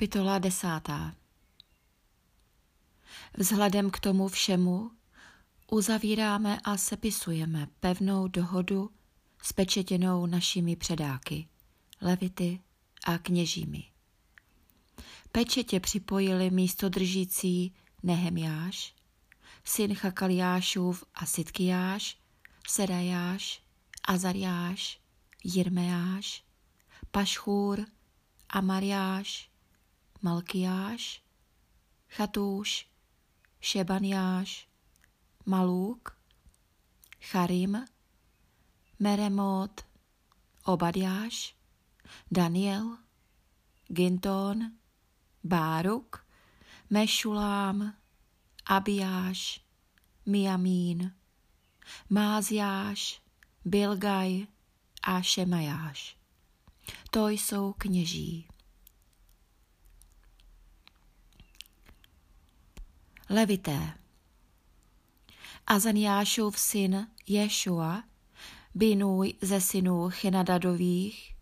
Kapitola 0.00 0.38
desátá 0.38 1.14
Vzhledem 3.38 3.90
k 3.90 4.00
tomu 4.00 4.28
všemu 4.28 4.90
uzavíráme 5.70 6.58
a 6.64 6.76
sepisujeme 6.76 7.68
pevnou 7.80 8.28
dohodu 8.28 8.90
s 9.42 9.52
pečetěnou 9.52 10.26
našimi 10.26 10.76
předáky, 10.76 11.48
levity 12.00 12.60
a 13.04 13.18
kněžími. 13.18 13.84
Pečetě 15.32 15.80
připojili 15.80 16.50
místo 16.50 16.88
držící 16.88 17.74
Nehemjáš, 18.02 18.94
syn 19.64 19.94
Chakaliášův 19.94 21.04
a 21.14 21.26
Sitkiáš, 21.26 22.18
Serajáš, 22.68 23.62
Azariáš, 24.04 25.00
Jirmeáš, 25.44 26.44
Pašchůr, 27.10 27.86
Amariáš, 28.48 29.49
Malkiáš, 30.22 31.22
Chatúš, 32.08 32.86
Šebaniáš, 33.60 34.68
Malúk, 35.46 36.16
Charim, 37.20 37.84
Meremot, 38.98 39.84
Obadiáš, 40.64 41.54
Daniel, 42.30 42.98
Ginton, 43.88 44.72
Báruk, 45.42 46.26
Mešulám, 46.90 47.94
Abiáš, 48.66 49.60
Miamín, 50.26 51.12
Máziáš, 52.10 53.22
Bilgaj 53.64 54.46
a 55.02 55.22
Šemajáš. 55.22 56.16
To 57.10 57.28
jsou 57.28 57.72
kněží. 57.72 58.48
Levité. 63.32 63.94
Azaniášův 65.66 66.58
syn 66.58 67.06
Ješua, 67.26 68.02
Binůj 68.74 69.34
ze 69.40 69.60
synů 69.60 70.10
Chenadadových, 70.10 71.36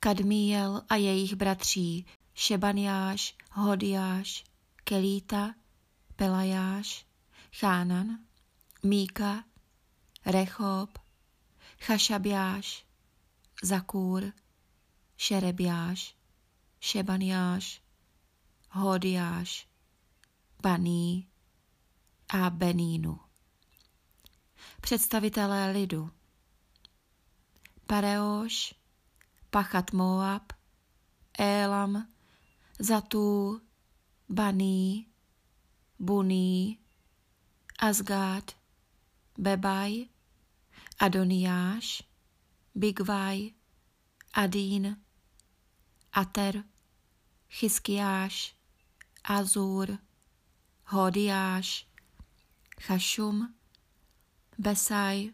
Kadmiel 0.00 0.82
a 0.88 0.96
jejich 0.96 1.34
bratří 1.34 2.06
Šebaniáš, 2.34 3.36
Hodiáš, 3.50 4.44
Kelíta, 4.84 5.54
Pelajáš, 6.16 7.06
Chánan, 7.52 8.18
Míka, 8.82 9.44
Rechob, 10.26 10.98
Chašabiáš, 11.80 12.86
Zakúr, 13.62 14.32
Šerebiáš, 15.16 16.14
Šebaniáš, 16.80 17.82
Hodiáš, 18.70 19.71
Baní 20.62 21.28
a 22.28 22.50
Benínu. 22.50 23.20
Představitelé 24.80 25.70
lidu 25.70 26.10
Pareoš, 27.86 28.74
Pachat 29.50 29.92
Moab, 29.92 30.52
Élam, 31.38 32.08
Zatů, 32.78 33.60
Baní, 34.28 35.06
Buní, 35.98 36.78
Asgard, 37.78 38.56
Bebaj, 39.38 40.06
Adoniáš, 40.98 42.02
Bigvaj, 42.74 43.50
Adín, 44.32 44.96
Ater, 46.12 46.64
Chyskiáš, 47.50 48.56
Azur, 49.24 49.98
Hodiáš, 50.92 51.86
Chashum, 52.78 53.54
Besaj, 54.58 55.32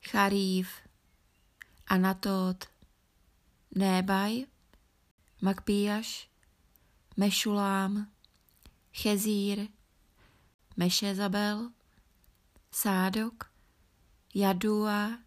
Charív, 0.00 0.68
Anatot, 1.86 2.64
Nébaj, 3.76 4.46
Makpíjaš, 5.42 6.28
Mešulám, 7.16 8.08
Chezír, 8.92 9.68
Mešezabel, 10.76 11.70
Sádok, 12.70 13.50
Jadua, 14.34 15.18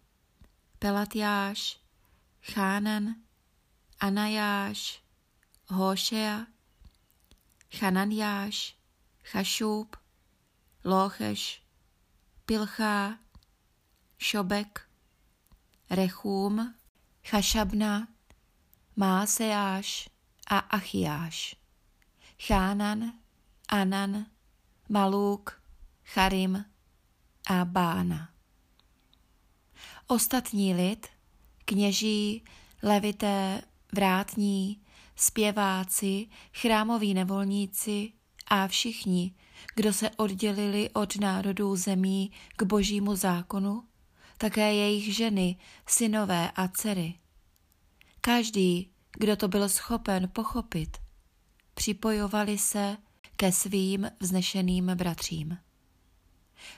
Pelatiáš, 0.78 1.78
Chánan, 2.42 3.14
Anajáš, 4.00 5.02
Hošea, 5.68 6.46
Chananiáš, 7.70 8.77
Chašub, 9.30 9.96
Locheš, 10.84 11.62
Pilchá, 12.46 13.18
Šobek, 14.18 14.88
Rechům, 15.90 16.74
Chašabna, 17.24 18.08
Máseáš 18.96 20.08
a 20.46 20.58
Achiáš, 20.58 21.56
Chánan, 22.42 23.12
Anan, 23.68 24.26
Maluk, 24.88 25.62
Charim 26.04 26.64
a 27.46 27.64
Bána. 27.64 28.30
Ostatní 30.06 30.74
lid, 30.74 31.06
kněží, 31.64 32.44
levité, 32.82 33.62
vrátní, 33.92 34.82
zpěváci, 35.16 36.28
chrámoví 36.52 37.14
nevolníci 37.14 38.17
a 38.48 38.68
všichni, 38.68 39.34
kdo 39.74 39.92
se 39.92 40.10
oddělili 40.10 40.90
od 40.90 41.16
národů 41.16 41.76
zemí 41.76 42.30
k 42.56 42.62
božímu 42.62 43.16
zákonu, 43.16 43.84
také 44.38 44.74
jejich 44.74 45.16
ženy, 45.16 45.56
synové 45.86 46.50
a 46.50 46.68
dcery. 46.68 47.14
Každý, 48.20 48.90
kdo 49.12 49.36
to 49.36 49.48
byl 49.48 49.68
schopen 49.68 50.28
pochopit, 50.32 50.98
připojovali 51.74 52.58
se 52.58 52.96
ke 53.36 53.52
svým 53.52 54.10
vznešeným 54.20 54.86
bratřím. 54.94 55.58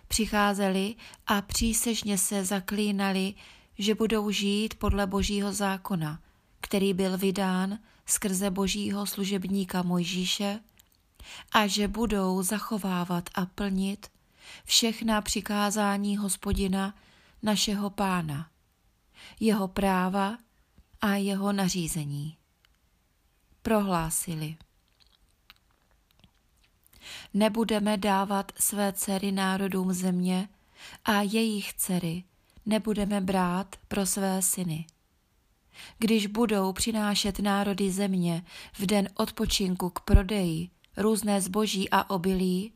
Přicházeli 0.09 0.95
a 1.27 1.43
přísežně 1.43 2.19
se 2.19 2.45
zaklínali, 2.45 3.35
že 3.79 3.95
budou 3.95 4.31
žít 4.31 4.75
podle 4.75 5.07
božího 5.07 5.53
zákona, 5.53 6.21
který 6.61 6.95
byl 6.95 7.19
vydán 7.19 7.79
skrze 8.07 8.51
božího 8.51 9.07
služebníka 9.07 9.83
Mojžíše 9.83 10.61
a 11.53 11.67
že 11.67 11.89
budou 11.89 12.43
zachovávat 12.43 13.31
a 13.35 13.47
plnit 13.47 14.07
všechna 14.65 15.21
přikázání 15.21 16.17
hospodina 16.17 16.95
našeho 17.43 17.91
pána, 17.91 18.51
jeho 19.41 19.69
práva 19.69 20.39
a 21.01 21.15
jeho 21.15 21.53
nařízení. 21.53 22.37
Prohlásili. 23.63 24.57
Nebudeme 27.35 27.97
dávat 27.97 28.53
své 28.59 28.93
dcery 28.93 29.33
národům 29.33 29.93
země 29.93 30.49
a 31.05 31.23
jejich 31.23 31.75
dcery 31.75 32.25
nebudeme 32.67 33.21
brát 33.21 33.77
pro 33.89 34.07
své 34.07 34.43
syny. 34.43 34.87
Když 35.99 36.27
budou 36.27 36.73
přinášet 36.73 37.39
národy 37.39 37.91
země 37.91 38.45
v 38.73 38.87
den 38.87 39.09
odpočinku 39.15 39.91
k 39.91 40.01
prodeji 40.01 40.71
různé 40.97 41.41
zboží 41.41 41.91
a 41.91 42.11
obilí, 42.11 42.73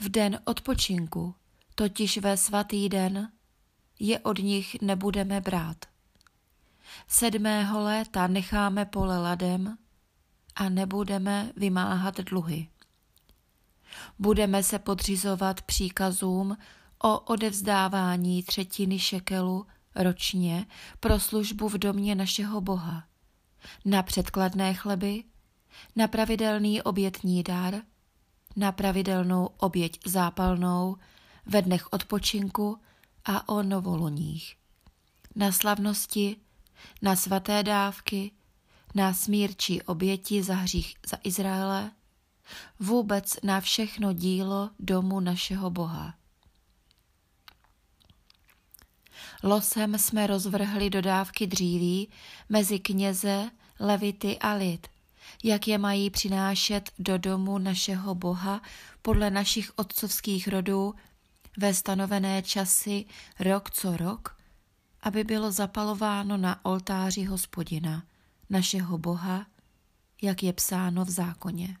v 0.00 0.08
den 0.08 0.40
odpočinku, 0.44 1.34
totiž 1.74 2.18
ve 2.18 2.36
svatý 2.36 2.88
den, 2.88 3.32
je 3.98 4.18
od 4.18 4.38
nich 4.38 4.76
nebudeme 4.82 5.40
brát. 5.40 5.76
Sedmého 7.08 7.80
léta 7.80 8.26
necháme 8.26 8.84
pole 8.84 9.18
ladem 9.18 9.78
a 10.54 10.68
nebudeme 10.68 11.52
vymáhat 11.56 12.20
dluhy. 12.20 12.68
Budeme 14.18 14.62
se 14.62 14.78
podřizovat 14.78 15.62
příkazům 15.62 16.56
o 16.98 17.20
odevzdávání 17.20 18.42
třetiny 18.42 18.98
šekelu 18.98 19.66
ročně 19.94 20.66
pro 21.00 21.20
službu 21.20 21.68
v 21.68 21.78
domě 21.78 22.14
našeho 22.14 22.60
Boha, 22.60 23.04
na 23.84 24.02
předkladné 24.02 24.74
chleby, 24.74 25.24
na 25.96 26.08
pravidelný 26.08 26.82
obětní 26.82 27.42
dar, 27.42 27.82
na 28.56 28.72
pravidelnou 28.72 29.50
oběť 29.56 30.00
zápalnou, 30.06 30.96
ve 31.46 31.62
dnech 31.62 31.92
odpočinku 31.92 32.78
a 33.24 33.48
o 33.48 33.62
novoluních, 33.62 34.56
na 35.36 35.52
slavnosti, 35.52 36.36
na 37.02 37.16
svaté 37.16 37.62
dávky, 37.62 38.30
na 38.94 39.14
smírčí 39.14 39.82
oběti 39.82 40.42
za 40.42 40.54
hřích 40.54 40.94
za 41.10 41.16
Izraele, 41.24 41.90
vůbec 42.80 43.36
na 43.42 43.60
všechno 43.60 44.12
dílo 44.12 44.70
domu 44.78 45.20
našeho 45.20 45.70
Boha. 45.70 46.14
Losem 49.42 49.98
jsme 49.98 50.26
rozvrhli 50.26 50.90
dodávky 50.90 51.46
dříví 51.46 52.08
mezi 52.48 52.78
kněze, 52.78 53.50
levity 53.80 54.38
a 54.38 54.52
lid 54.52 54.86
jak 55.44 55.68
je 55.68 55.78
mají 55.78 56.10
přinášet 56.10 56.90
do 56.98 57.18
domu 57.18 57.58
našeho 57.58 58.14
Boha 58.14 58.62
podle 59.02 59.30
našich 59.30 59.72
otcovských 59.76 60.48
rodů 60.48 60.94
ve 61.58 61.74
stanovené 61.74 62.42
časy 62.42 63.04
rok 63.40 63.70
co 63.70 63.96
rok, 63.96 64.36
aby 65.00 65.24
bylo 65.24 65.52
zapalováno 65.52 66.36
na 66.36 66.64
oltáři 66.64 67.24
hospodina, 67.24 68.04
našeho 68.50 68.98
Boha, 68.98 69.46
jak 70.22 70.42
je 70.42 70.52
psáno 70.52 71.04
v 71.04 71.10
zákoně. 71.10 71.76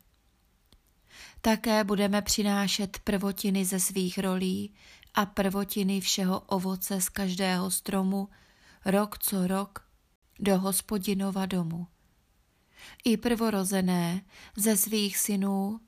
Také 1.40 1.84
budeme 1.84 2.22
přinášet 2.22 2.98
prvotiny 2.98 3.64
ze 3.64 3.80
svých 3.80 4.18
rolí 4.18 4.74
a 5.14 5.26
prvotiny 5.26 6.00
všeho 6.00 6.40
ovoce 6.40 7.00
z 7.00 7.08
každého 7.08 7.70
stromu, 7.70 8.28
rok 8.84 9.18
co 9.18 9.46
rok, 9.46 9.86
do 10.38 10.58
hospodinova 10.58 11.46
domu. 11.46 11.86
I 13.04 13.16
prvorozené 13.16 14.22
ze 14.56 14.76
svých 14.76 15.18
synů 15.18 15.80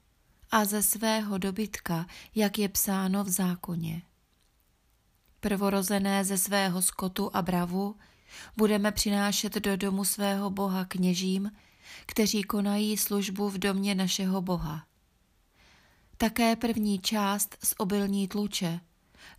a 0.51 0.65
ze 0.65 0.83
svého 0.83 1.39
dobytka, 1.39 2.07
jak 2.35 2.59
je 2.59 2.69
psáno 2.69 3.25
v 3.25 3.29
zákoně. 3.29 4.03
Prvorozené 5.41 6.25
ze 6.25 6.39
svého 6.39 6.83
skotu 6.83 7.31
a 7.37 7.43
bravu 7.43 7.97
budeme 8.57 8.93
přinášet 8.93 9.55
do 9.55 9.77
domu 9.77 10.05
svého 10.05 10.51
Boha 10.51 10.85
kněžím, 10.85 11.51
kteří 12.07 12.43
konají 12.43 12.97
službu 12.97 13.51
v 13.51 13.59
domě 13.59 13.95
našeho 13.95 14.43
Boha. 14.43 14.87
Také 16.17 16.57
první 16.57 16.99
část 16.99 17.57
z 17.65 17.75
obilní 17.79 18.29
tluče, 18.29 18.81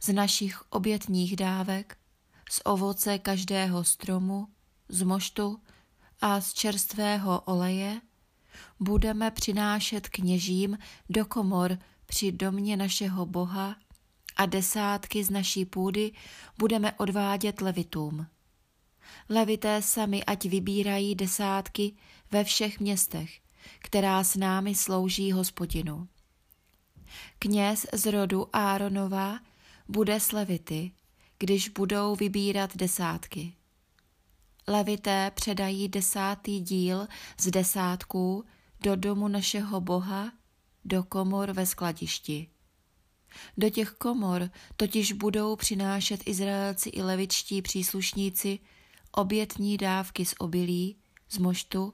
z 0.01 0.13
našich 0.13 0.63
obětních 0.69 1.35
dávek, 1.35 1.97
z 2.49 2.61
ovoce 2.65 3.19
každého 3.19 3.83
stromu, 3.83 4.47
z 4.89 5.01
moštu 5.01 5.61
a 6.21 6.41
z 6.41 6.53
čerstvého 6.53 7.41
oleje 7.41 8.01
budeme 8.79 9.31
přinášet 9.31 10.09
kněžím 10.09 10.77
do 11.09 11.25
komor 11.25 11.77
při 12.05 12.31
domě 12.31 12.77
našeho 12.77 13.25
Boha 13.25 13.75
a 14.35 14.45
desátky 14.45 15.23
z 15.23 15.29
naší 15.29 15.65
půdy 15.65 16.11
budeme 16.57 16.93
odvádět 16.93 17.61
levitům. 17.61 18.27
Levité 19.29 19.81
sami 19.81 20.23
ať 20.23 20.45
vybírají 20.45 21.15
desátky 21.15 21.95
ve 22.31 22.43
všech 22.43 22.79
městech, 22.79 23.39
která 23.79 24.23
s 24.23 24.35
námi 24.35 24.75
slouží 24.75 25.31
hospodinu. 25.31 26.07
Kněz 27.39 27.85
z 27.93 28.05
rodu 28.11 28.55
Áronova 28.55 29.39
bude 29.87 30.19
s 30.19 30.31
levity, 30.31 30.91
když 31.37 31.69
budou 31.69 32.15
vybírat 32.15 32.77
desátky. 32.77 33.53
Levité 34.67 35.31
předají 35.35 35.87
desátý 35.87 36.59
díl 36.59 37.07
z 37.39 37.51
desátků 37.51 38.45
do 38.81 38.95
domu 38.95 39.27
našeho 39.27 39.81
Boha, 39.81 40.31
do 40.85 41.03
komor 41.03 41.51
ve 41.51 41.65
skladišti. 41.65 42.49
Do 43.57 43.69
těch 43.69 43.91
komor 43.91 44.49
totiž 44.77 45.11
budou 45.11 45.55
přinášet 45.55 46.21
Izraelci 46.25 46.89
i 46.89 47.01
levičtí 47.01 47.61
příslušníci 47.61 48.59
obětní 49.11 49.77
dávky 49.77 50.25
z 50.25 50.33
obilí, 50.39 50.97
z 51.29 51.37
moštu 51.37 51.93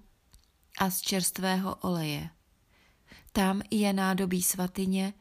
a 0.78 0.90
z 0.90 1.02
čerstvého 1.02 1.76
oleje. 1.76 2.30
Tam 3.32 3.62
je 3.72 3.94
nádobí 3.94 4.44
svatyně, 4.44 5.14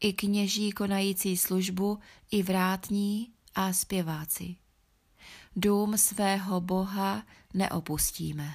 i 0.00 0.12
kněží 0.12 0.72
konající 0.72 1.36
službu, 1.36 1.98
i 2.30 2.42
vrátní 2.42 3.32
a 3.54 3.72
zpěváci. 3.72 4.56
Dům 5.56 5.98
svého 5.98 6.60
Boha 6.60 7.22
neopustíme. 7.54 8.54